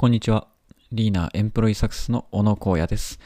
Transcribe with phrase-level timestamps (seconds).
[0.00, 0.46] こんにちは。
[0.92, 3.18] リーナーエンプロイサクセスの小野光也です。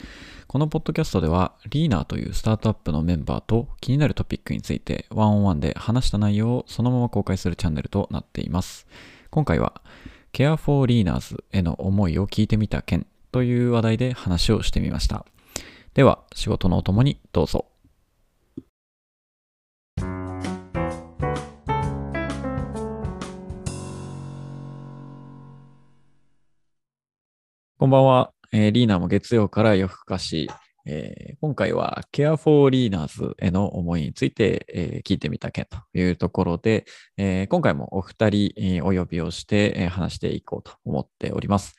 [0.47, 8.87] このポッドキャストでは、リーナーというスタートアップのメンバーと気になるトピックについてワンオンワンで話した内容をそのまま公開するチャンネルとなっています。
[9.29, 9.83] 今回は、
[10.33, 15.27] Care for Leaners への思いを聞いてみた件という話題で話をしてみました。
[15.93, 17.67] では、仕事のお供にどうぞ。
[27.83, 28.33] こんばんは。
[28.53, 30.49] えーリーナーも月曜から夜更かし、
[30.87, 36.85] えー今回は Care for Leaners への思いについて、えー聞いてみた件というところで、
[37.17, 41.75] えー今回もお二人、えーお呼びをして、えー話していこうと思っております。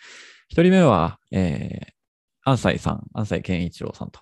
[0.50, 1.94] 一人目は、えー
[2.46, 4.20] 安西さん、安西健一郎さんと、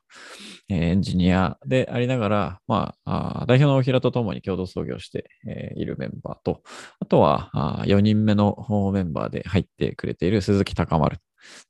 [0.69, 6.61] えーエンジニアでありながら、まあ、あー代表の大平とともに共同創業して、えーいるメンバーと、
[6.99, 11.17] あとはあ4人目のおメンバーで入ってくれている鈴木高丸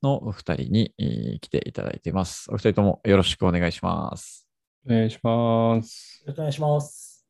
[0.03, 2.47] のお二人にえー来ていただいています。
[2.51, 4.47] お二人ともよろしくお願いします。
[4.85, 6.23] お願いします。
[6.25, 7.25] よろしくお願いします。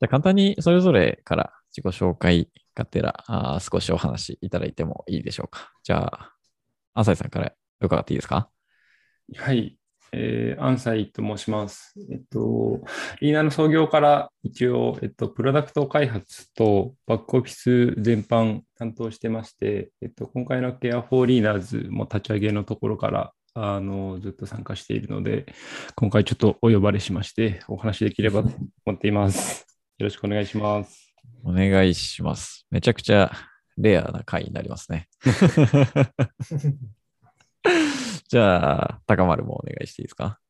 [0.00, 5.70] じゃあ簡単にそれぞれから自己紹介がてらあー少しお話しいただいてもいいでしょうか。
[5.82, 6.32] じゃあ、
[6.94, 7.52] 浅井さんから
[7.82, 8.48] 伺っていいですか？
[9.36, 9.78] はい、
[10.12, 11.94] えー、安西と申します。
[12.10, 12.82] えっと、
[13.20, 25.46] リーナーの創業から一応、えっと、プロダクト開発とバックオフィス全般担当してまして、えっと、今回の Care for Leaners も立ち上げのところからあのずっと参加しているので、
[25.94, 28.50] 今回ちょっとお呼ばれしまして、お話しできればと
[28.86, 29.66] 思っています。
[29.98, 31.14] よろしくお願いします。
[31.44, 32.66] お願いします。
[32.70, 33.30] めちゃくちゃ
[33.76, 35.08] レアな回になりますね。
[38.28, 40.40] じゃあ、高丸もお願いしていいですか？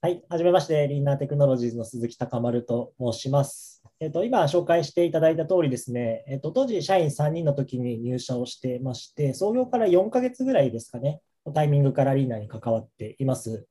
[0.00, 3.82] はい、はじめまして、リーナーテクノロジーズの鈴木高丸と申します。
[4.00, 11.20] えっと、今紹介していただいた通りですね、えっと、当時社員3人の時に入社をしてまして、創業から4ヶ月ぐらいですかね、
[11.54, 13.66] タイミングからリーナーに関わっています。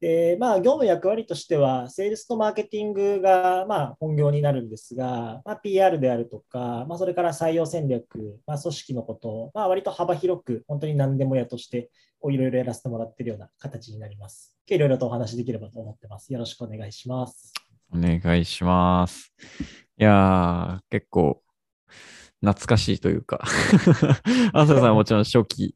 [0.00, 11.90] で、まあ、業務役割としては、セールスとマーケティングが、まあ、本業になるんですが、まあ、PR であるとか、まあ、それから採用戦略、まあ、組織のこと、まあ、割と幅広く、本当に何でもやとして、
[12.20, 14.56] こういろいろやらせてもらっているような形になります。
[14.66, 16.32] いろいろとお話しできればと思ってます。
[16.32, 17.52] よろしくお願いします。
[17.92, 19.32] お願いします。
[19.98, 21.42] いやー、結構
[22.40, 23.42] 懐かしいというか、
[24.52, 25.74] 浅田さんはもちろん初期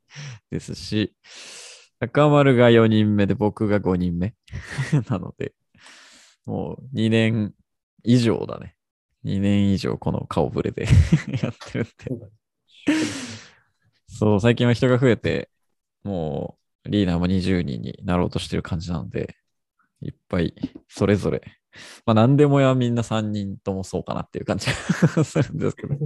[0.50, 1.14] ですし、
[1.98, 4.34] 高丸が4人目で僕が5人目
[5.10, 5.54] なので、
[6.44, 7.54] もう2年
[8.02, 8.76] 以上だね。
[9.24, 10.84] 2年以上この顔ぶれで
[11.42, 12.30] やってるんで。
[14.06, 15.50] そう、最近は人が増えて、
[16.04, 16.56] も
[16.86, 19.34] うリーダーも20人になろうとしてる感じなので、
[20.02, 20.54] いっぱい
[20.88, 21.42] それぞれ。
[22.06, 25.94] まあ何でもやみんな3人ともそうかなっていう感じが するんですけど。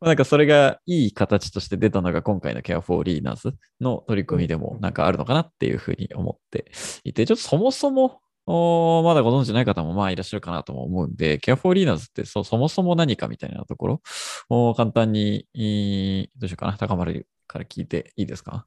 [0.00, 6.70] まあなんかそれがいい形として出たのが今回の Care for Leaners の取り組みでもなんかあるのかなっていうふうに思って
[7.04, 14.02] いて、ちょっとそもそもまだご存知ない方もまあいらっしゃるかなとも思うんで、Care for Leaners ってそそもそも何かみたいなところ
[14.48, 15.46] を簡単に、
[16.36, 18.66] どうしようかな、高丸から聞いていいですか？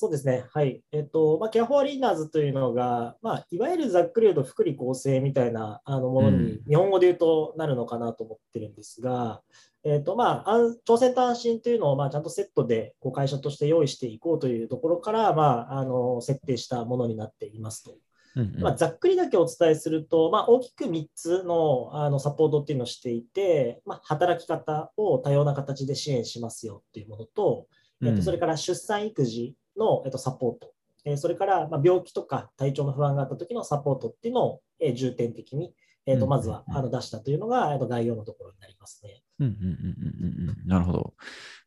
[0.00, 0.44] そうですね。
[0.52, 0.80] はい。
[0.92, 9.42] えっと、まあ、ケアフォーリーナーズというのが、まあ、いわゆるざっくり言うと福利厚生みたいなあのものうに、日本語で言うとなるのかなと思ってるんですが、
[9.82, 17.96] えっと、まあ、安挑戦と安心というのを、まあ、ちゃんとセットでこう会社として用意していこうというところから、まあ、あの設定したものになっていますと。
[18.36, 27.66] うんうんまあ、ざっくりだけお伝えすると、まあ、大きく3つのあのサポートっていうのをしていて、まあ、働き方を多様な形で支援しますよっていうものと、
[28.04, 30.72] えっと、それから出産育児の、えっと、サポート、
[31.04, 35.74] えーそれから、まあ、病気とか体調の不安があった時のサポートっていうのを、えー重点的に、
[36.06, 39.22] えっと、まずはあの出したというのが、えっと、概要のところになりますね。
[39.40, 41.14] うんうんうんうんうんうんなるほど。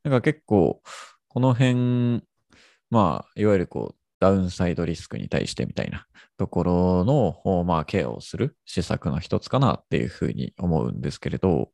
[0.03, 0.81] なんか結構、
[1.27, 2.23] この辺、
[2.89, 6.05] まあ、いわゆるこう、ダウンサイドリスクに対してみたいな
[6.37, 11.71] ところの、おまあ、ケアをする施策の一つかなっていうふうに思うんですけれど、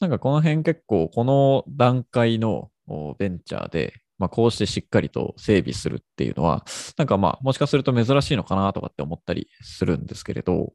[0.00, 6.64] なんかこの辺結構、この段階のおベンチャーで、まあ、こうしてしっかりと整備するっていうのは、
[6.96, 10.72] なんかまあ、もしかすると珍しいのかなとかって思ったりするんですけれど、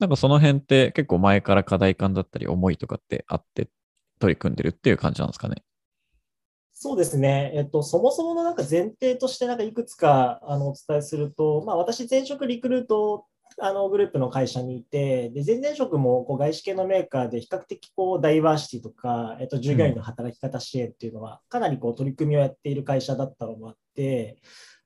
[0.00, 3.68] なんかその辺って結構前から課題感だったり思いとかってあって
[4.18, 5.62] 取り組んでるっていう感じなんですかね？
[6.72, 13.24] そうですね、えっと、そもそものなんか前提としてなんかいくつかあのお伝えすると、まあ、私、前職リクルート
[13.58, 24.38] あのグループの会社にいて、で前々職もこう外資系のメーカーで比較的こうダイバーシティとか、えっと、従業員の働き方支援っていうのは、かなりこう取り組みをやっている会社だったのもあって、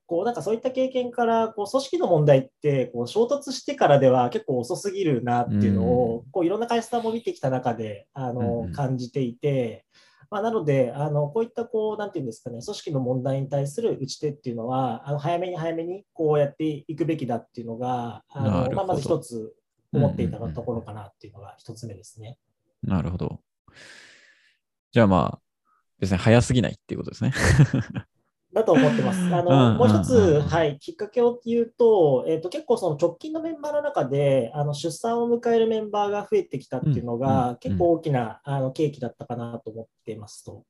[0.07, 8.73] こうなんかそういった経験からこう組織の問題ってこう衝突してからでは結構遅すぎるなっていうのを、こういろんな会社さんも見てきた中であうんのうん。
[8.73, 9.85] 感じていて、
[10.31, 19.53] まあ、なので、あのこういったこう、なんていうんですかね、組織の問題に対する打ち手っていうのは、あの早めに早めにこうやっていくべきだっていうのが、あのまあ、まず一つ
[19.93, 22.39] 思っていたところかなっていうのが一つ目ですね。
[22.83, 23.41] なるほど。
[24.93, 25.41] じゃあまあ、
[25.99, 27.33] 別に早すぎないっていうことですね。
[28.53, 29.21] だと思ってます。
[29.35, 40.65] あのもう一つ、はい、きっかけを言うと、えー、と結構その直近のメンバーの中であの出産を迎えるメンバーが増えてきたっていうのが結構大きなあの契機だったかなと思っていますと。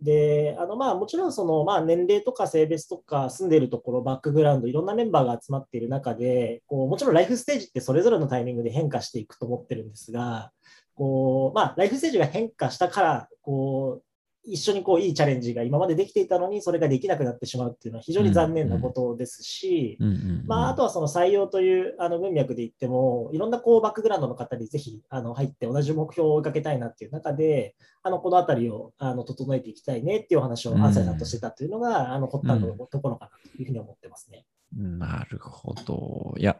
[0.00, 10.52] であのまあ、もちろんその、まあ、年齢とか性別とか住んでいるところ、バックグラウンド、いろんなメンバーが集まっている中で、こうもちろんライフステージってそれぞれのタイミングで変化していくと思ってるんですが、
[10.94, 14.02] こうまあ、ライフステージが変化したから、こう
[14.48, 19.98] 一緒にこういいチャレンジが今までできていたのに、それができなくなってしまうっていうのは非常に残念なことですし、
[20.46, 34.44] まあ、あとはその採用というあの文脈で言っても、いろんなこうバックグラウンドの方にぜひあの入って同じ目標を追いかけたいなっていう中で、あのこのあたりをあの整えていきたいねっていうお話をうん安西さんとしてたというのが、あの発端のところかなというふうに思ってますね。
[34.74, 36.34] なるほど。
[36.38, 36.58] いや、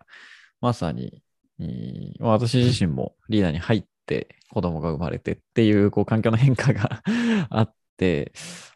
[0.60, 1.22] まさに、
[1.60, 7.02] えーまあ私自身もリーダーに入って子供が生まれてっていうこう環境の変化が
[7.50, 7.77] あって、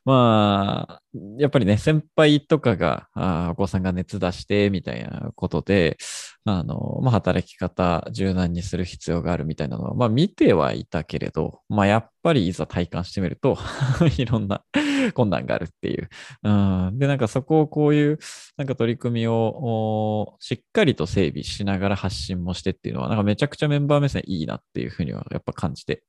[0.05, 1.03] まあ、
[1.39, 5.97] やっぱりね、先輩とかが、あお子さんが熱出してみたいなことで、
[6.45, 13.57] あの、まあ、働き方柔軟にする必要があるみたいなのは、まあ、見てはいたけれど、まあ、やっぱりいざ体感してみると、
[14.19, 14.65] いろんな
[15.15, 16.09] 困難があるっていう。
[16.43, 16.51] う
[16.91, 18.19] ん、で、なんかそこをこういう、
[18.57, 26.03] なんか取り組みをしっかりと整備しながら発信もしてっていうのは、なんかめちゃくちゃメンバー目線いいなっていうふうにはやっぱ感じて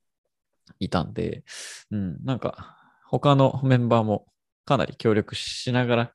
[0.79, 1.43] いたんで、
[1.91, 2.82] うん、なんか
[3.13, 4.25] 他のメンバーも
[4.65, 6.13] かなり協力しながら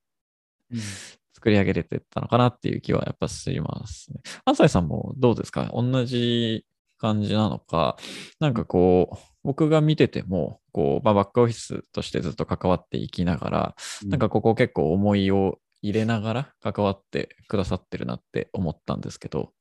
[1.32, 4.20] 作り上げれてたのかなっていう気はやっぱしますね。
[4.44, 5.70] 安西さんもどうですか？
[5.72, 6.66] 同じ
[6.96, 7.96] 感じなのか、
[8.40, 19.52] なんかこう、僕が見てても、こう、まあ、バックオフィスとしてずっと関わっていきながら、なんかここ結構思いを入れながら関わってくださってるなって思ったんですけど。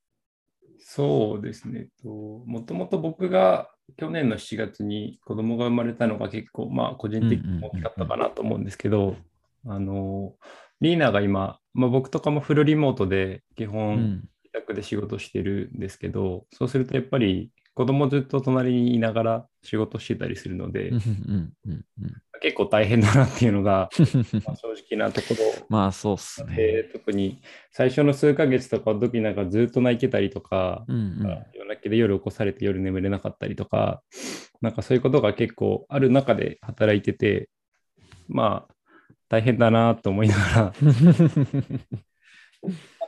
[0.80, 1.90] そうですね。
[2.01, 9.16] ともともと僕が去年の7月に子供が生まれたのが結構、まあ、個人的に大きかったかなと思うんですけど、
[9.66, 10.36] あの、
[10.81, 14.30] リーナが今、まあ、僕とかもフルリモートで基う本ん。
[14.44, 20.91] 自宅で仕事してるんですけど、そうするとやっぱり子供ずっと隣にいながら仕事してたりするので
[22.41, 23.91] 結構大変だなっていうのが、
[24.45, 25.38] まあ正直なところ。
[25.69, 26.56] まあそうっすね。
[26.56, 27.39] で、特に
[27.69, 31.45] 最初の数ヶ月とかの時なんかずっと泣いてたりとか、うんうん。
[31.53, 34.01] 夜泣きで夜起こされて夜眠れなかったりとか、
[34.59, 37.47] なんかそういうことが結構ある中で働いてて、
[38.27, 38.73] まあ
[39.30, 40.73] 大変だなと思いながら、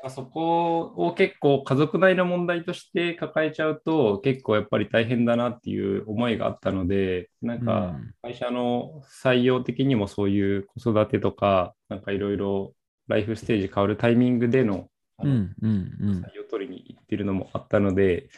[0.01, 8.13] かそこを結構家族内の問題として抱えちゃうと結構やっぱり大変だなっていう思いがあったので、なんかうん。
[8.21, 12.73] 会社の採用的にもそういう子育てとか、なんかいろいろ
[13.07, 14.87] ライフステージ変わるタイミングでの
[15.17, 15.97] あのうんうん。
[16.01, 18.29] うん採用取りに行ってるのもあったので、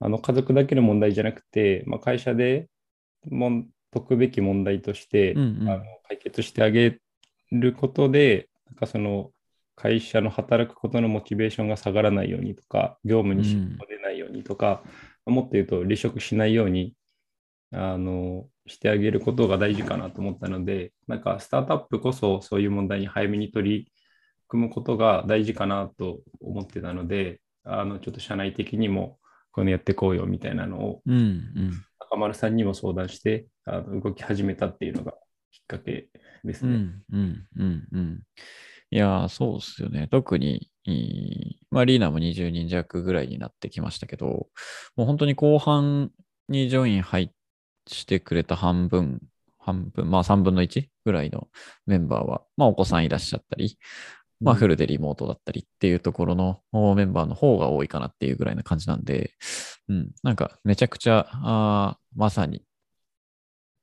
[0.00, 2.68] あの家族だけの問題じゃなくて、まあ、会社で
[3.30, 5.68] もん解くべき問題として、うんうん。
[5.68, 6.98] あの解決してあげ
[7.50, 9.30] ることで、なんかその
[9.82, 14.84] 会社の働くことのモチベーションが下がらないようにとか、業務に支障が出ないようにとか、
[15.26, 16.94] もっと言うと離職しないように
[17.72, 23.92] あのしてあげることが大事かなと思ったので、なんかスタートアップこそそういう問題に早めに取り
[24.46, 29.18] 組むことが大事かなと思ってたので、あのちょっと社内的にも
[29.50, 35.12] このやっていこうよみたいなのをうんうん赤丸さんにも相談してあの動き始めたっていうのが
[35.50, 36.08] きっかけ
[36.44, 36.72] ですね。
[36.72, 38.22] うんうんうんうん
[38.92, 40.06] いやー、そうっすよね。
[40.08, 40.70] 特に、
[41.70, 44.48] まあ、リーナも20人弱ぐらいになってきましたけど、
[44.96, 46.10] もう本当に後半
[46.50, 47.30] にジョイン入
[47.88, 49.22] してくれた半分、
[49.58, 51.48] 半分、まあ3分の1ぐらいの
[51.86, 53.78] メンバーは、まあお子さんいらっしゃったり、
[54.40, 59.32] まあフルでリモートだったりっていうところのおメンバーの方が多いかなっていうぐらいな感じなんで、
[59.88, 62.62] うん、なんかめちゃくちゃ、あーまさに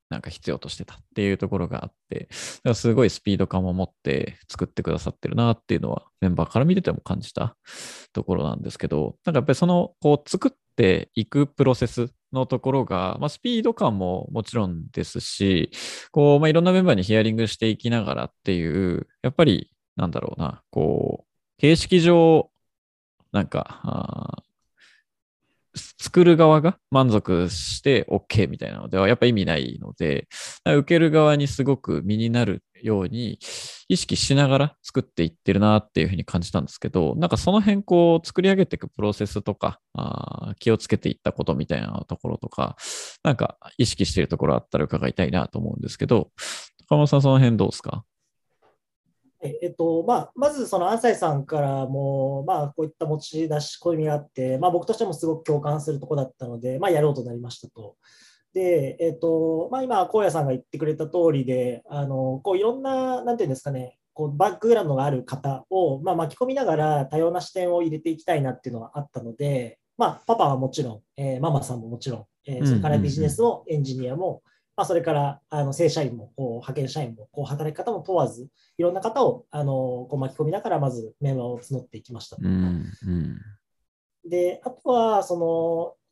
[0.09, 2.31] なんか必要としてたっていうところがあって、だか
[2.65, 7.55] らすごいスピード感を持って作ってくださってるなっていうのはメンバーから見てても感じた
[8.13, 15.71] ところなんですけど、なんかやっぱりそのこう作っていくプロセスのところが、まあ、スピード感ももちろんですし、
[16.11, 22.49] こう、まあ、いろんなメンバーにヒアリングしていきながらっていう、やっぱりなんだろうな、こう、形式上、
[23.31, 24.43] なんか、
[25.79, 30.27] 作る側が満足して OK みたいなのではやっぱ意味ないので、
[30.65, 33.39] 受ける側にすごく身になるように
[33.89, 42.77] 意識しながら作っていってるなっていうふうに感じたんですけど、なんかその辺こう作り上げていくプロセスとか、あ気をつけていったことみたいなところとか、
[43.23, 46.29] なんか意識しているところあったら伺いたいなと思うんですけど、
[46.87, 48.03] 高本さんその辺どうですか？
[49.41, 57.95] えっとまあ、まず、その安西さんからも、まあ、こういった持ち出し込みがあって、まあ、僕としてもすごく共感するところだったので、まあ、やろうとなりましたと。
[58.53, 74.41] で、えっとまあ、今、荒野さんが言ってくれた通りで、あのこういろんな、なんていうんですかね、こうバックグラウンドがある方を、まあ、巻き込みながら多様な視点を入れていきたいなっていうのがあったので、まあ、パパはもちろん、えー、ママさんももちろん、えー、それからビジネスのエンジニアも、
[74.79, 82.37] まあ、それからあの正社員もこう派遣社員もこう働き方も問わず、いろんな方をあのこう巻き込みながら、まずメンバーを募っていきました。
[82.39, 83.37] うんうん
[84.25, 85.37] で、あとは、そ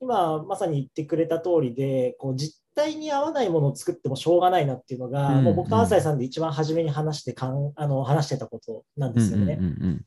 [0.01, 9.57] の、今まさに言ってくれた通りで、こう実態に合わないものを作ってもしょうがないなっていうのが、うんもう僕と浅井さんで一番初めに話してかんあの話してたことなんですよね。
[9.59, 10.03] うんうんまあ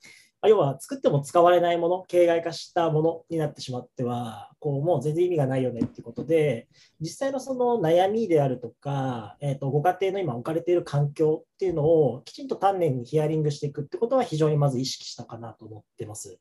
[0.48, 6.68] 要は作っても使われないもの、形骸化したものになってしまっては、こうもう全然意味がないよねっていうことで、
[7.00, 16.38] 実際のその悩みであるとか、えー、とご家庭の今置かれている環境っていうのをきちんと丹念にヒアリングしていくってことは非常にまず意識したかなと思ってます。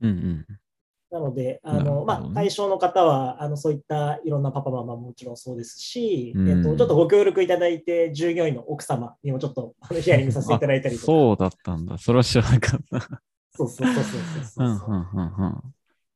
[0.00, 0.46] うんうん
[1.12, 2.12] なので、あのね。
[2.14, 6.48] あ、対象の方はあのそういったいろんなパパママももちろんそうですし、うん。
[6.48, 11.98] えっと、ちょっとご協力いただいて、従業員の奥様にもちょっとあの ヒアリングさせていただいたりとか、そうだったんだ。
[11.98, 13.22] それは知らなかった。
[13.54, 14.04] そうそうそう
[14.46, 15.72] そう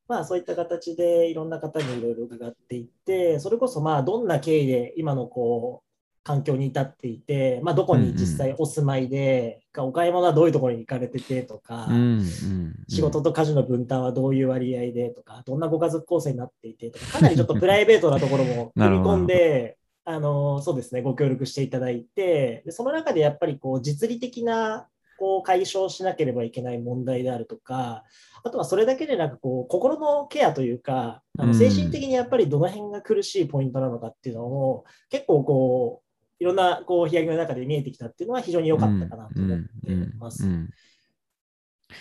[0.09, 5.86] まあ、そういった形でいろんな方にいろいろ伺っていって、それこそまあどんな経緯で今のこう
[6.27, 12.75] 環境に至っていて、まあ、どこに実際お住まいで、お買い物はどういうところに行かれててとか、うんうんうん。
[12.89, 28.03] 仕事と家事の分担はどういう割合でとか、どんなご家族構成になっていてとか、かなりちょっと プライベートなところも踏み込んで、あのそうですね、ご協力していただいて、でその中でやっぱりこう実利的なこう解消しなければいけない問題であるとか、
[28.43, 31.49] あとはそれだけでなくこう心のケアというか、あうん。
[31.51, 36.06] の精神的にやっぱりどの辺が苦しいポイントなのかっていうのを、結構こう、
[36.39, 40.47] いろんなこうヒアリングの中で見えてきたっていうのは非常に良かったかなと思っています。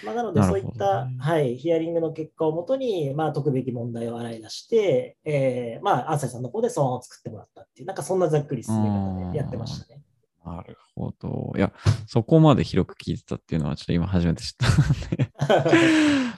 [0.03, 10.01] まあ、なので、なそういった、はい、ヒアリングの結果をもとに、まあ、解くべき問題を洗い出して、えーまあ、安西さんの方で素案を作ってもらったっていう、なんかそんなざっくり進め方でやってましたね。
[10.43, 11.53] なるほど。
[11.55, 11.73] いや、
[12.07, 15.31] そこまで広く聞いてたっていうのはちょっと今初めて知ったので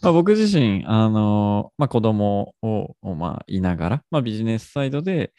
[0.01, 5.34] まあ僕自身、あの、まあ子供を、をまあいながら、まあビジネスサイドで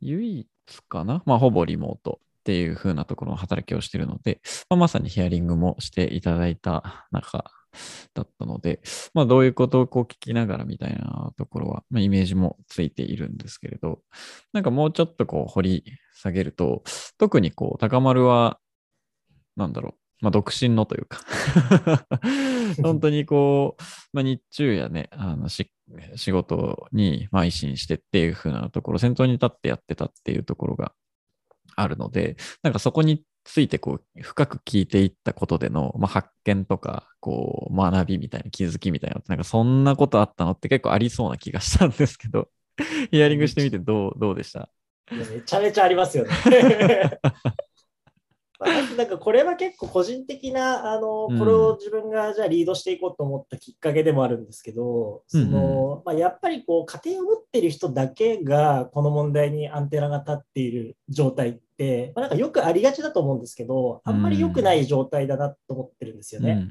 [0.00, 7.50] 唯一かな、まあほぼリモートっていう風なところの働きをしているので、まあ、まさにヒアリングもしていただいた中
[8.14, 8.80] だったので、
[9.14, 14.00] まあどういうことをこう聞きながらみたいなところは、まあイメージもついているんですけれど、
[14.52, 16.82] なんかもうちょっとこう掘り下げると、
[17.18, 18.58] 特にこう高丸は、
[19.56, 21.20] なんだろう、まあ独身のというか
[22.82, 25.70] 本当にこう、まあ日中やね、あのし
[26.16, 30.92] 仕事に、邁進してっていう風なところ、先頭に立ってやってたっていうところが
[31.76, 42.48] あるので、なんかそこについてこう深く聞いていったことでの、まあ、発見とか、こう学びみたいな気づきみたいな、なんかそんなことあったのって結構ありそうな気がしたんですけど、
[43.10, 44.70] ヒアリングしてみてどうどうでした？
[45.10, 46.30] めちゃめちゃありますよね。
[48.64, 51.38] まあなんかこれは結構個人的なあのうん。
[51.38, 66.68] これを自分がじゃあリードしていこうと思ったきっかけでもあるんですけど、そのまあ、やっぱりこう家庭を持っている人だけがこの問題にアンテナが立っている状態って、まあ、なんかよくありがちだと思うんですけどあんまり良くない状態だなと思ってるんですよね。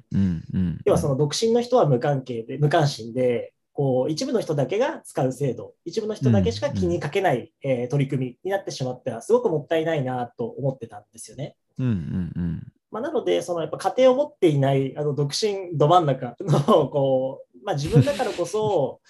[0.86, 11.56] 要はその独身の人は無関係で無関心でこう一部の人だけが使う制度一部の人だけしか気にかけない、えー取り組みになってしまってはすごくもったいないなと思ってたんですよね。
[11.80, 19.02] うんうんうんまあ、なのでそのやっぱ家庭を持っていないあの独身ど真ん中のこう、まあ、自分だからこそ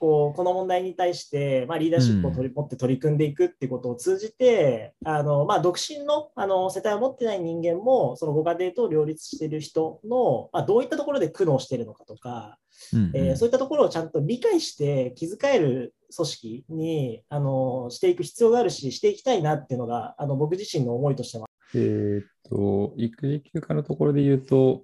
[0.00, 12.56] こうこの問題に対して、まあ、リーダーシップを取り持って取り組んでいくっていうことを通じて、あのまあ、独身のあの世帯を持ってない人間もそのご家庭と両立している人の、まあ、どういったところで苦悩しているのかとか、
[12.94, 13.10] うんうん。
[13.14, 21.46] えーそういったところをちゃんと理解して気遣える組織にあのしていく必要があるししていきたいなっていうのがあの僕自身の思いとしては。
[21.74, 24.82] えーっと、育児休暇のところで言うと、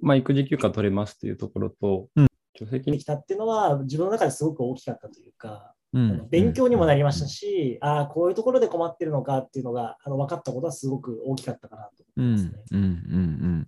[0.00, 2.31] まあ、育児休暇取れますというところと、うん
[2.66, 12.60] 助成金できたっていうのは自分の中ですごく大きかったというか、うん勉強にもなりましたし、ああ、こういうところで困ってるのかっていうのがあの分かったことはすごく大きかったかなとうん思いますね。
[12.72, 13.66] うんうんうん。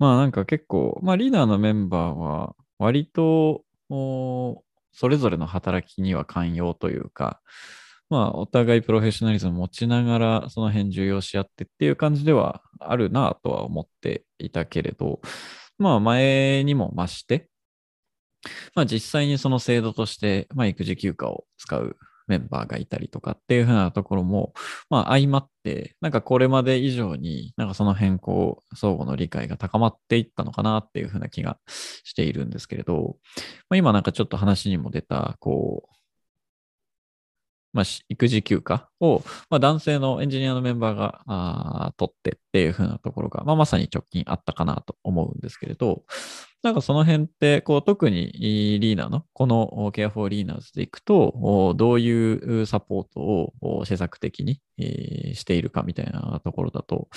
[0.00, 7.40] まあなんか結構、まあリーダーのメンバーは割とおそれぞれの働きには寛容というか、
[8.10, 15.20] まあお互いプロフェッショナリズムを持ちながらその辺重要し合ってっていう感じではあるなとは思っていたけれど、
[15.78, 17.48] まあ前にも増して、
[18.74, 21.96] まあ実際にその制度として、まあ育児休暇を使う
[22.26, 24.52] メンバーがいたりとかっていうふうなところも、
[24.90, 33.16] まあ相まって、なんかこれまで以上になんかその変更、相互の理解が高まっていったのかなっていうふうな気がしているんですけれど、
[33.68, 35.94] まあ、今なんかちょっと話にも出た、こう、
[37.74, 46.04] まあ、育児休暇を、まあ、男性のエンジニアのメンバーがあ取ってっていう風なところが、まあ、まさに直近あったかなと思うんですけれど、
[46.64, 53.20] なんかその辺って、こう、特にリーナーの、この Care for Leaners でいくと、どういうサポート
[53.60, 54.62] を施策的に
[55.34, 57.10] しているかみたいなところだと、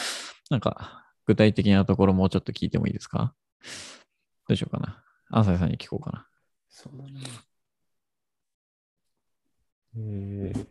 [0.49, 3.33] なんか具体的なところもうちょっと聞いてもいいですか？
[4.49, 5.01] どうしようかな。
[5.29, 6.27] アンサイさんに聞こうかな。
[6.67, 7.11] そうだね。
[9.95, 10.67] えー、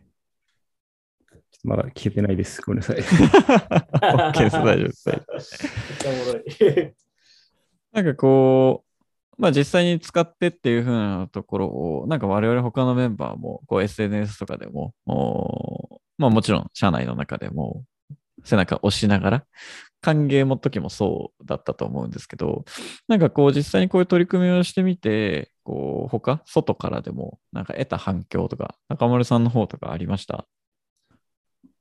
[1.63, 2.61] まだ聞けてないです。
[2.61, 2.97] ごめんなさい。
[3.01, 4.55] OK です。
[4.55, 5.09] 大丈夫です。
[5.09, 5.21] めっ
[5.97, 7.06] ちゃおもろい。
[7.97, 8.83] なんかこ
[9.39, 14.93] う、まあ実際に使ってっていう風なところを、なんか我々他のメンバーも、こう SNS とかでも、
[16.19, 17.85] まあもちろん社内の中でも、
[18.43, 19.45] 背中押しながら、
[19.99, 22.65] 歓迎の時もそうだったと思うんですけど、
[23.07, 30.45] なんかこう実際にこういう取り組みをしてみて、こう他、外からでもなんか得た反響とか、中丸さんの方とかありました？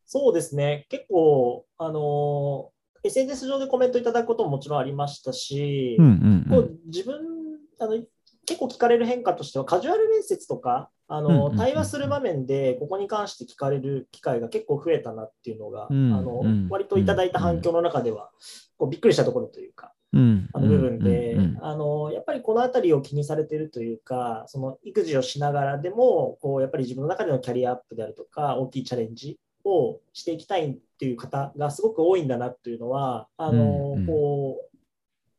[0.07, 0.87] そうですね。
[0.89, 2.71] 結構、あの
[3.07, 7.37] SNS 上でコメントいただくことももちろんありましたし、うんうんうん、こう自分
[7.79, 8.03] あの、
[8.47, 18.31] 結構聞かれる変化としては、カジュアル面接とか、あの対話する場面でここに関して聞かれる機会が結構増えたなっていうのが、うん、あの割といただいた反響の中では
[18.77, 34.77] こうびっくりしたところというか、うん、あの部分で、あのやっぱりこの辺りを気にされているというかその育児をしながらでもこうやっぱり自分の中でのキャリアアップであるとか大きいチャレンジをしていきたいっていう方がすごく多いんだなというのはあの、こう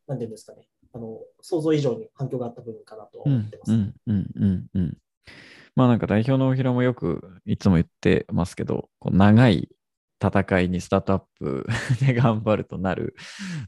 [0.07, 0.67] なんていうんですかね。
[0.93, 3.71] あの想像以上に反響があった部分かなと思ってます。
[3.71, 4.97] うんうんうんうん
[5.75, 9.69] まあなんか代表の大平もよくいつも言ってますけど、こう長い
[10.19, 11.67] 戦いにスタートアップ
[12.03, 13.15] で頑張るとなる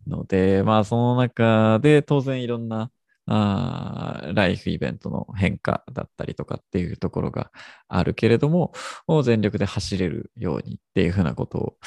[0.07, 2.89] ので、まあその中で当然いろんな
[3.31, 7.51] あライフイベントの変化だったりとかっていうところが
[7.87, 8.73] あるけれども、
[9.07, 11.77] もう全力で走れるようにっていうふうなことを、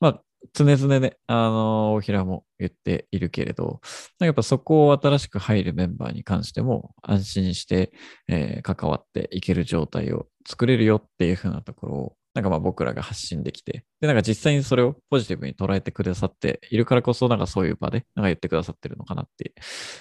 [0.00, 0.22] まあ
[0.54, 3.80] 常々ね、あの、大平も言っているけれど、
[4.20, 7.92] やっぱそこを新しく入るメンバーに関しても安心して、
[8.28, 19.54] えー、関わっていける状態を作れるよっていうふうなところを、なんかまあ僕らが発信できて、で、なんか実際にそれをポジティブに捉えてくださっているからこそ、なんかそういう場で、なんか言ってくださってるのかなって、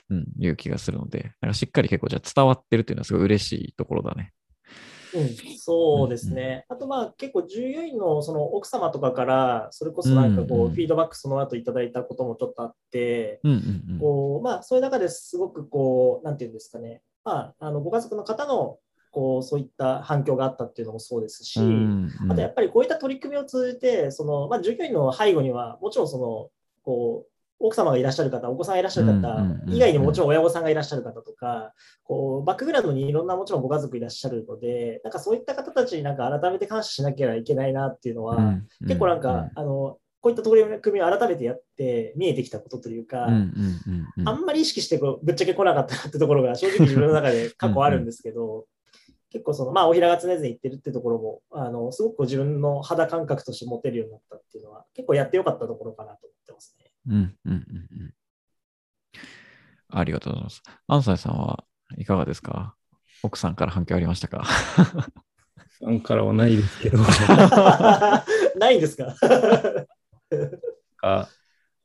[0.09, 4.33] うん、いう気がするので、なんかしっかり結構じゃあ伝わってるっていうのはすごい嬉しいところだね。
[5.15, 6.65] うん、そうですね。
[6.69, 13.39] あとまあ結構従業員のその奥様とかからそれこそなんかこうフィードバックその後いただいたこともちょっとあって、
[13.99, 18.77] こうまあそういう中ですごくこうなんていうんですかね、まああのご家族の方の
[19.17, 21.59] こうそういった反響があったっていうのもそうですし、
[22.29, 26.49] あとやっぱりこういった取り組みを通じてそのまあ従業員の背後にはもちろんその
[26.83, 38.37] こう奥様がいらっしゃる方、お子さんがいらっしゃる方以外にももちろん親御さんがいらっしゃる方とか、こうバックグラウンドにいろんなもちろんご家族いらっしゃるので、なんかそういった方たちになんか改めて感謝しなきゃいけないなっていうのは、
[38.81, 43.25] 結構なんか、あの、こういった取り組みを改めてやって見えてきたことというか、
[44.25, 48.65] あんまり意識してこうぶっちゃけ来なかったなってところが正直自分の中で過去あるんですけど、
[49.29, 56.91] 結構その、まあ、お平が常々言ってるってところも、あの、すごく自分の肌感覚として持てるようになったっていうのは、結構やってよかったところかなと思ってますね。
[57.07, 57.55] うんうんうん
[58.01, 58.13] うん。
[59.89, 60.61] ありがとうございます。
[60.87, 61.63] アンサイさんは
[61.97, 62.75] いかがですか？
[63.23, 64.45] 奥さんから反響ありましたか？
[65.79, 66.97] さんからはないですけど。
[68.59, 69.15] ないですか？
[71.01, 71.29] あ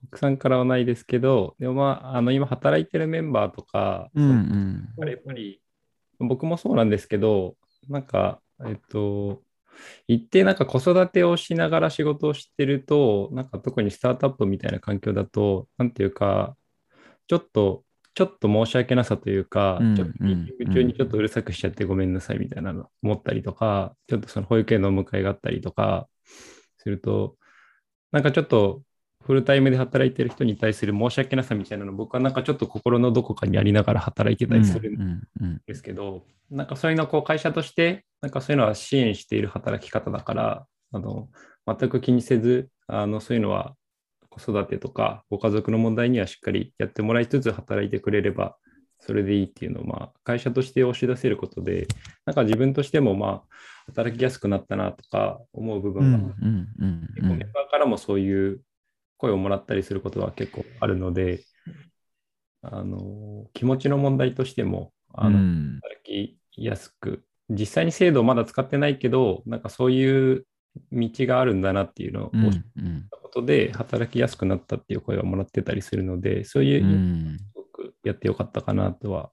[0.04, 4.24] 奥さんからはないですけど、でもまあ、あの今働いてるメンバーとか、うん
[4.98, 5.61] うん、やっぱり
[6.22, 7.56] 僕もそうなんですけど、
[7.88, 9.42] なんか、えっと、
[10.06, 16.56] 一定なんか子育てをしながら仕事をしてると、なんか特にスタートアップみたいな環境だと、なんていうか、
[17.26, 26.08] ちょっと、ちょっと申し訳なさというか、うん、ちょっとミーティング中にちょっとうるさくしちゃってごめんなさいみたいなの思ったりとか、ちょっとその保育園のお迎えがあったりとか
[26.78, 27.36] すると、
[28.10, 28.82] なんかちょっと
[29.24, 35.22] フルタイムで働いてる人に対する申し訳なさみたいなの僕はなんかちょっと心のどこかにありながら働いてたりするん
[35.66, 41.28] ですけど、なんかそういうのをこう会社としてなんかそういうのは支援している働き方だからあの
[41.66, 43.74] 全く気にせずあのそういうのは
[44.28, 48.56] 子育てとかご家族の問題にはしっかりやってもらいつつ働いてくれれば
[49.04, 51.88] それでいいっていうのを、まあ、会社として押し出せることで、
[52.24, 53.42] なんか自分としても、まあ、
[53.86, 56.18] 働きやすくなったなとか思う部分が、
[57.16, 58.60] 結構メンバーからもそういう
[59.22, 61.44] 声をもらったりすることは結構あるので、
[62.60, 70.44] あの気持ちの問題としても、あのうん働きやすく、実際に制度をまだ使ってないけど、なんかそういう
[70.90, 72.60] 道があるんだなっていうのをうん知っ
[73.10, 79.30] たことで、働きやすくなったっていう声をもらってたりするので、そういううんですごくやってよかったかなとは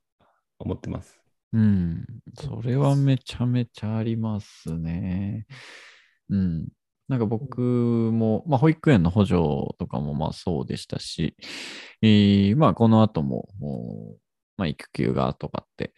[0.60, 1.20] 思ってます。
[1.52, 2.06] うん。
[2.36, 5.48] それはめちゃめちゃありますね。
[6.30, 6.68] うん。
[7.10, 9.36] なんか僕も、まあ、保育園の補助
[9.80, 11.36] とかもまあそうでしたし、
[12.02, 14.16] えーまあこの後も、も
[14.58, 15.94] まあ育休がとかって、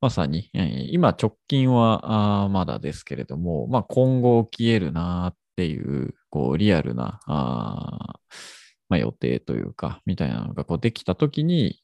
[0.00, 8.16] まさに、えー今直近はあまだですけれども、まあ今後起きえるなっていう、こうリアルな、あ
[8.88, 11.80] まあ予定というか、みたいなのがこうできたときに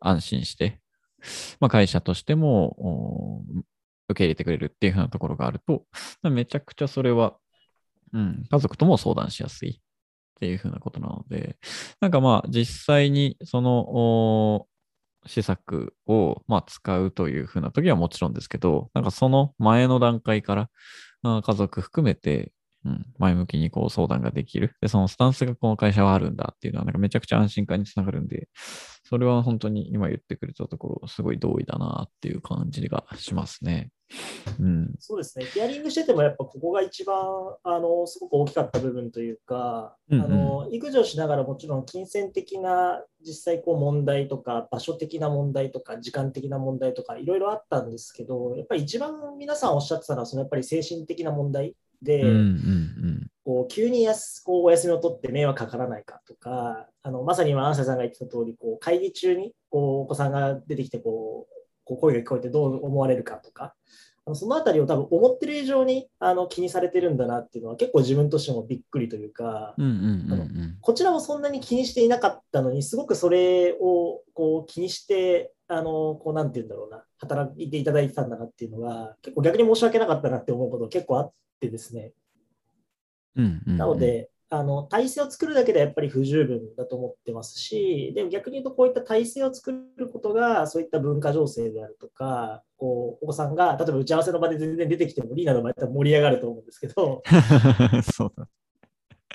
[0.00, 0.80] 安心して、
[1.60, 3.44] まあ、会社としても
[4.08, 5.84] 受け入れてくれるっていうふうなところがあると、
[6.30, 7.36] めちゃくちゃそれは、
[8.12, 9.80] うん、家族とも相談しやすいっ
[10.40, 11.56] ていうふうなことなので、
[12.00, 14.66] なんかまあ実際にその
[15.26, 20.70] 施策をまあ使うというふうな時はもちろんですけど、なんかその前の段階から
[21.22, 22.52] あ家族含めて、
[22.84, 24.74] うん、前向きにこう相談ができる。
[24.80, 28.48] で、そのスタンスがこの会社はあるんだっていうのは、なんかめちゃくちゃ安心感につながるんで、
[29.04, 33.90] それは本当に今言ってくれたところ、すごい同意だなっていう感じがしますね。
[34.58, 34.94] うん。
[34.98, 35.44] そうですね。
[35.44, 37.16] ヒアリングしてても、やっぱここが一番、
[37.62, 63.74] あの、すごく大きかった部分というか、うんうんあの、育児をしながらもちろん金銭的な実際こう問題とか、場所的な問題とか、時間的な問題とか、いろいろあったんですけど、やっぱり一番皆さんおっしゃってたのは、そのやっぱり精神的な問題で、うんうんこう急にやすこうお休みを取って迷惑かからないかとか、あのまさに今、アンサーさんが言ってた通り、こう会議中にこうお子さんが出てきてこう、こう声が聞こえてどう思われるかとか、
[64.26, 69.84] あのそのあたりを多分思ってる以上にあの気にされてるんだなっていうのは結構自分としてもびっくりというか、うん。
[69.84, 70.76] うんうんうんうん。
[70.80, 82.12] こちらもそんなに気にしていなかったのに、すごくそれをこう気にして、あのこうなんて言うんだろうな、働いていただいてたんだなっていうのが、結構逆に申し訳なかったなって思うこと結構あってですね。
[83.36, 97.22] うんうんうんなの、で、あの体制を作るだけではやっぱり不十分だと思ってますし、でも逆に言うと、こういった体制を作ることが、そういった文化情勢であるとか、こうお子さんが、例えば打ち合わせの場で全然出てきても、リーナの場合だったら盛り上がると思うんですけど、
[98.12, 98.48] そうだ。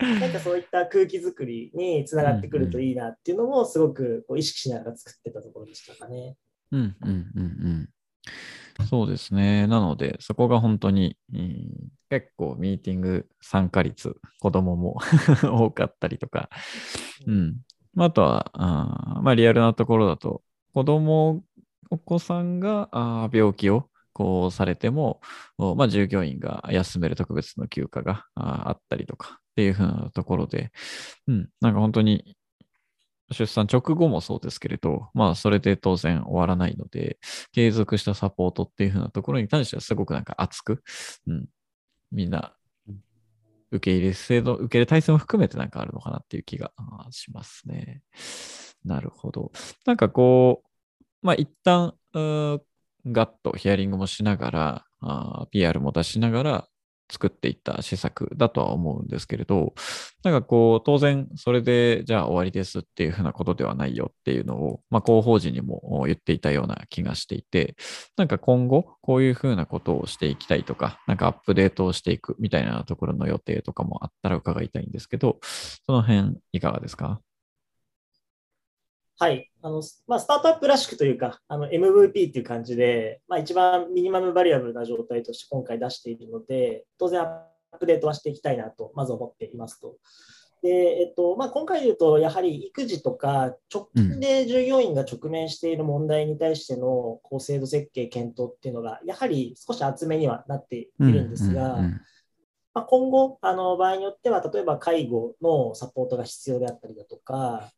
[0.01, 6.35] なんかそういった空気作りにつながってくるといいなっていうのも、すごくこう意識しながら作ってたところでしたかね。
[6.71, 7.89] うんうんうんうん。
[8.83, 9.67] そうですね。
[9.67, 14.99] なので、そこが本当に、うん結構ミーティング参加率、子供も
[15.43, 16.49] 多かったりとか、
[17.25, 17.57] うん。
[17.95, 21.43] まああとは、あーまあ、リアルなところだと、子供、
[21.89, 25.19] お子さんがあー病気をこうされても、
[25.57, 30.71] おまあ、従業員が休める特別の休暇があったりとかっていうふうなところで、
[31.27, 32.37] うん、なんか本当に
[33.31, 37.17] 出産直後もそうですけれど、まあそれで当然終わらないので、
[37.51, 40.83] 継続したサポートっていうふうなところに対してはすごくなんか熱く、
[41.27, 41.47] うん、
[42.11, 42.55] みんな
[43.71, 46.71] 受け入れ制度、受け入れ体制も含めてなんかあるのかなっていう気が
[47.11, 48.03] しますね。
[48.83, 49.51] なるほど。
[49.85, 50.67] なんかこう、
[51.21, 56.67] まあ一旦、ガッとヒアリングもしながら、PR も出しながら
[57.11, 59.73] 作っていった施策だとは思うんですけれど、
[60.23, 67.75] なんかこう、当然それでじゃあ終わりですっていうふうなことではないよっていうのを、まあ広報時にも言っていたような気がしていて、
[68.17, 77.21] なんか今後こういうふうなことをしていきたいとか、なんかアップデートをしていくみたいなところの予定とかもあったら伺いたいんですけど、その辺いかがですか？
[79.17, 79.49] はい。
[79.61, 89.95] あの、まあ、スタートアップらしくというか、あの、MVP っていう感じで、まあ、一番ミニマムバリアブルな状態として今回出しているので、当然アップデートはしていきたいなと、まず思っていますと。
[90.61, 102.01] で、えっと、まあ、今回で言うと、やはり育児とか、直近で従業員が直面している問題に対しての、こう、制度設計検討っていうのが、やはり少し厚めにはなっているんですが、うんうん
[102.73, 107.71] まあ、今後、あの場合によっては、例えば介護のサポートが必要であったりだとか、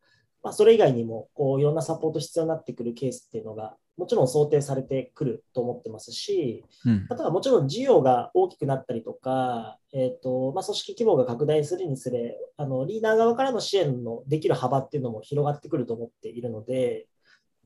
[0.44, 7.08] まあ、それ以外にもこういろんなサポート必要になってくるケースっていうのが、もちろん想定されてくると思ってますし、うん。
[7.10, 17.08] あとはもちろん事業が大きくなったりとか、えーとまあ、組織規模が拡大するにつれあの、リーダー側からの支援のできる幅っていうのも広がってくると思っているので、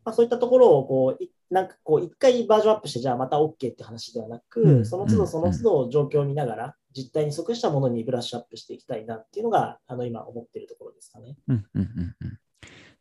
[0.06, 4.86] まあ、そういったところをこういなんかこう一回バージョンアップして、じゃあまた OK って話ではなく、うん。
[4.86, 11.36] その都度その都度状況を見ながら、実態に即したものにブラッシュアップしていきたいなっていうのが、あの今思っているところですかね。
[11.50, 12.38] うんうんうんうん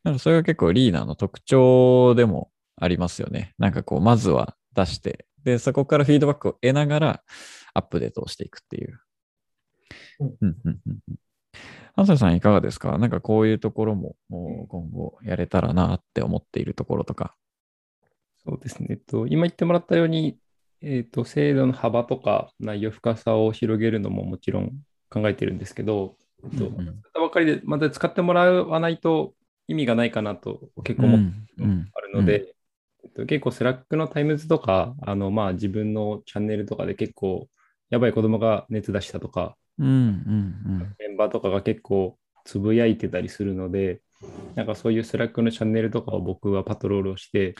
[0.04, 3.54] なんかそれが結構リーダーの特徴でもありますよね。
[3.58, 7.22] なんかこう、まずは出して、で、そこからフィードバックを得ながら
[7.74, 9.00] アップデートをしていくっていう。
[10.20, 11.18] うんうんうんうんうん
[11.96, 12.96] 安西さんいかがですか？
[12.98, 17.34] なんかこういうところももう今後やれたらなって思っているところとか。
[18.44, 18.86] そうですね。
[18.90, 20.38] えっと、今言ってもらったように、
[20.80, 24.70] えっと、制度の幅とか内容深さを広げるのももちろん
[25.10, 29.34] 考えてるんですけど、えっと、使ったばかりでまだ使ってもらわないと
[29.70, 31.26] 意味がないかなと結構思って
[31.58, 32.54] うんうんあるので、
[33.04, 37.48] えっと、結構 Slack の times とか、あの、まあ自分のチャンネルとかで結構、
[37.88, 44.00] やばい子供が熱出したとか、うんうんメンバーとかが結構つぶやいてたりするので、
[44.56, 47.54] なんかそういう Slack のチャンネルとかを僕はパトロールをして、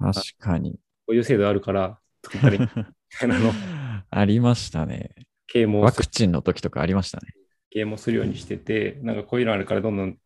[0.00, 0.12] うん。
[0.12, 0.72] 確かに。
[0.72, 3.52] こういう制度あるから作ったりみたいなのを
[4.10, 5.14] ありましたね。
[5.46, 7.28] 啓蒙ワクチンの時とかありましたね。
[7.70, 10.18] 啓蒙するようにしてて、なんかこういうのあるからどんどん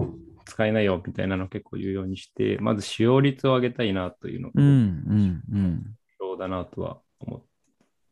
[0.48, 5.82] 使えないよみたいなのを結構言うようにして、まず使用率を上げたいなというのがうんうんうん。
[6.08, 7.42] 必要だなとは思っ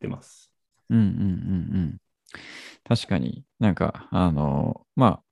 [0.00, 0.52] てます。
[0.90, 1.18] うんうんうんう
[1.80, 1.98] ん。
[2.84, 5.22] 確かになんか、あの、まあ、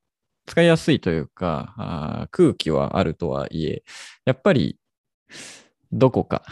[0.47, 3.85] 使いやすいというか、あー空気はあるとはいえ、
[4.25, 4.79] やっぱり、
[5.93, 6.43] どこか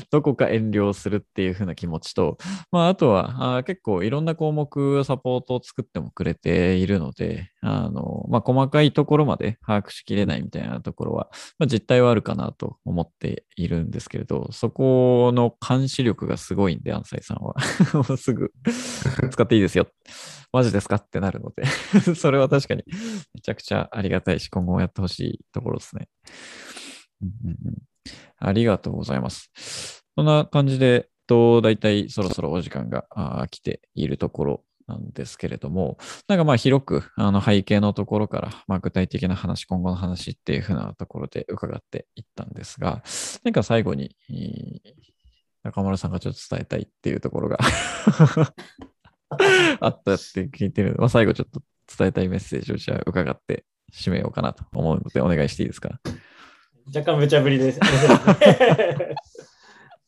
[0.10, 2.38] どこか遠慮するっていう風な気持ちと、
[2.70, 11.28] まあ、あとはあー結構いろんな項目サポートを作ってもくれているので、あの、まあ、細かいところまで把握しきれないみたいなところは、
[11.58, 17.54] まあ、実態はあるかなと思っているんですけれど、そこの監視力がすごいんで、安西さんは。
[18.08, 18.52] もうすぐ
[19.30, 19.86] 使っていいですよ。
[20.52, 21.64] マジですかってなるので、
[22.14, 22.84] それは確かに
[23.34, 26.08] めちゃくちゃありがたいし、今後もやってほしいところですね。
[27.22, 27.93] うん
[28.38, 29.50] ありがとうございます。
[30.16, 33.06] そんな感じで、と大体そろそろお時間が
[33.50, 35.96] 来ているところなんですけれども、
[36.28, 43.02] なんかまあ広くあの背景のところから、まあ、具体的な話、今後の話っていうふうなところで伺っていったんですが、
[43.42, 44.14] なんか最後に、
[45.62, 47.58] 中村さんがちょっと伝えたいっていうところが
[49.80, 51.62] あったって聞いてるので、まあ、最後ちょっと
[51.96, 55.98] 伝えたいメッセージをじゃあ伺って締めようかなと思うので、お願いしていいですか？
[56.86, 57.80] 若干無茶ぶりです。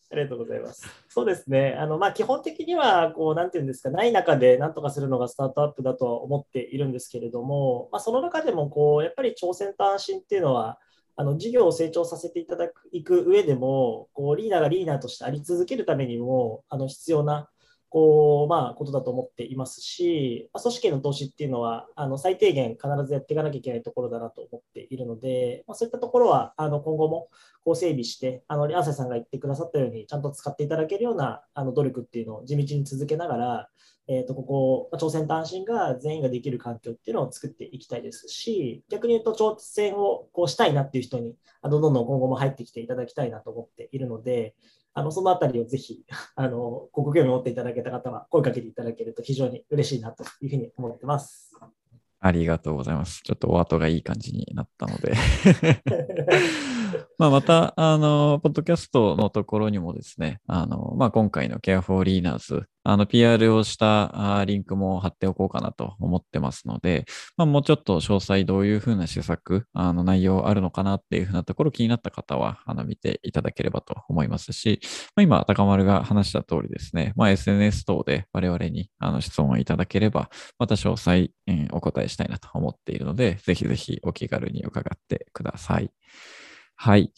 [0.09, 0.87] ありがとうございます。
[1.09, 1.75] そうですね。
[1.79, 10.79] あのまあ、基本的にはこう、なんていうんですか、ない中でなんとかするのがスタートアップだとは思っているんですけれども、まあ、その中でもこうやっぱり挑戦と安心っていうのは、
[11.17, 17.49] あの事業を成長させていただくいく上でも、こうリーダーがリーダーとしてあり続けるためにも、あの必要な
[17.97, 27.31] こう、まあ、ことだと思っていますし、ま組織への投資っていうのは、あの最低限必ずやっていかなきゃいけないところだなと思っているので、まあ、そういったところはあの今後も
[27.65, 33.69] こう整備して、あの安西さんが言ってくださったように、ちゃんと使っていただけるようなあの努力っていうのを地道に続けながら、
[34.09, 44.55] えー、とここ、まあ挑戦と安心が全員ができる環境っていうのを作っていきたいですし、逆に言うと挑戦をこうしたいなっていう人に、あのどんどん今後も入ってきていただきたいなと思っているので、
[44.97, 46.05] あのそのあたりをぜひ、
[46.37, 51.53] あのご興味を持っていただけた方は声かけていただけると非常に嬉しいなというふうに思ってます。
[52.19, 53.21] ありがとうございます。
[53.23, 55.13] ちょっとお後がいい感じになったので
[57.19, 67.05] まあまた、あの、ポッドキャストのところにもですね、あの、まあ今回の Care for Leaners、あの、PR をしたリンクも貼っておこうかなと思ってますので、
[67.37, 74.79] まあもうちょっと詳細どういうふうな施策、あの、内容あるのかなっていうふうなところ気になった方は、あの、見ていただければと思いますし、
[75.17, 85.91] まあ、今、高丸が話した通りですね、まあ SNS 等で我々にあの質問をいただければ、また詳細、えーお答えしたいなと思っているので、ぜひぜひお気軽に伺ってください。
[86.77, 87.13] はい。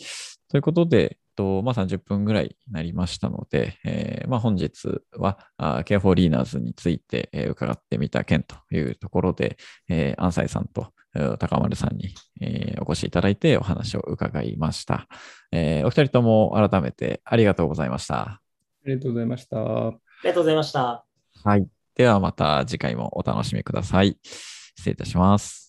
[0.48, 9.56] ということで、とまあ、30分ぐらいになりましたので、えーまあ、本日は、あー Care for Leaners について、えー伺ってみた件というところで、
[9.88, 15.06] えー、安西さんとえー高丸さんに、えーお越しいただいてお話を伺いました。
[15.52, 18.16] えーお二人とも改めてありがとうございました。
[18.16, 18.40] あ
[18.86, 19.58] りがとうございました。
[19.58, 19.90] あ
[20.24, 21.04] りがとうございました。
[21.44, 21.68] はい。
[21.94, 24.18] ではまた次回もお楽しみください。
[24.24, 25.67] 失礼いたします。